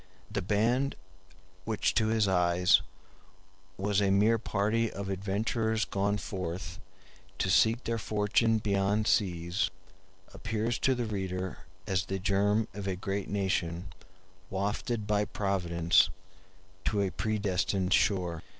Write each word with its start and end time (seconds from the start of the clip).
The 0.31 0.41
band 0.41 0.95
which 1.63 1.93
to 1.93 2.07
his 2.07 2.27
eyes 2.27 2.81
was 3.77 4.01
a 4.01 4.09
mere 4.09 4.39
party 4.39 4.91
of 4.91 5.09
adventurers 5.09 5.85
gone 5.85 6.17
forth 6.17 6.79
to 7.37 7.51
seek 7.51 7.83
their 7.83 7.99
fortune 7.99 8.57
beyond 8.57 9.05
seas 9.05 9.69
appears 10.33 10.79
to 10.79 10.95
the 10.95 11.05
reader 11.05 11.67
as 11.85 12.05
the 12.05 12.17
germ 12.17 12.67
of 12.73 12.87
a 12.87 12.95
great 12.95 13.29
nation 13.29 13.93
wafted 14.49 15.05
by 15.05 15.23
Providence 15.23 16.09
to 16.85 17.03
a 17.03 17.11
predestined 17.11 17.93
shore. 17.93 18.41